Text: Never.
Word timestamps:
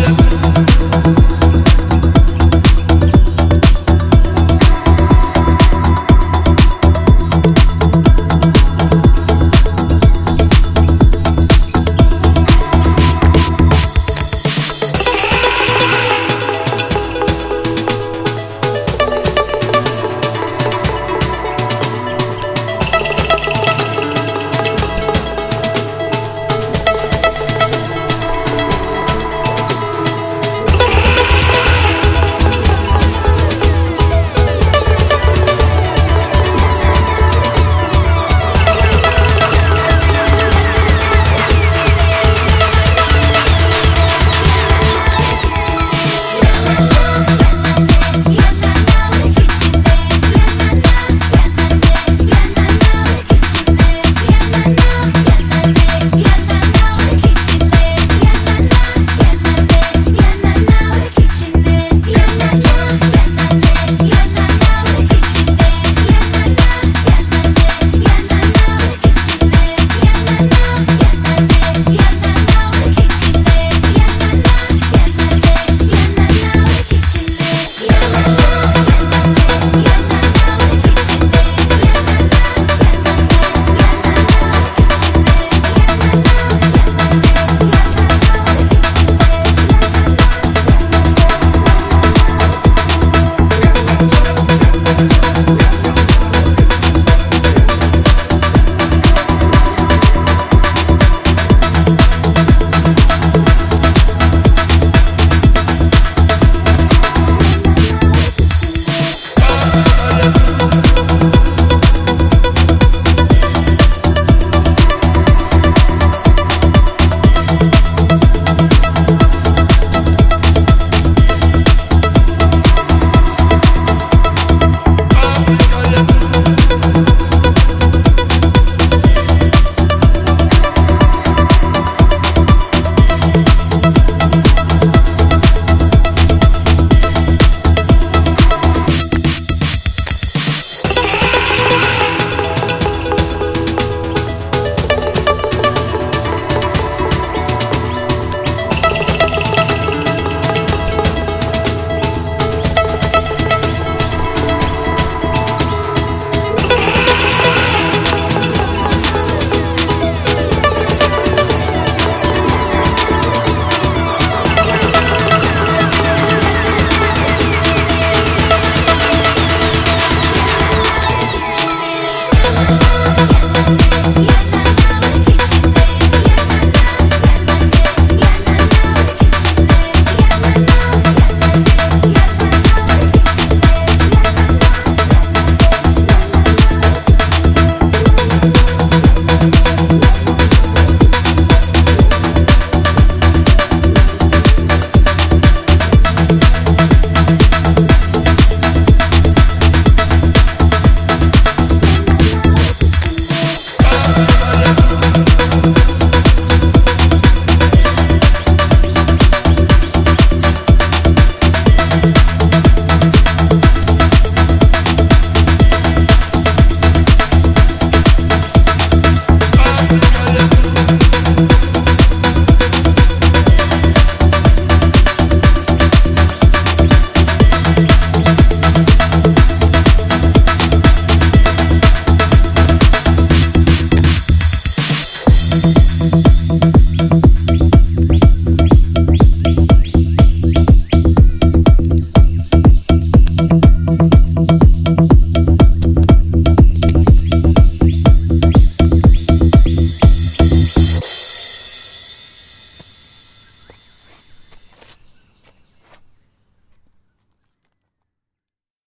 Never. 0.00 1.49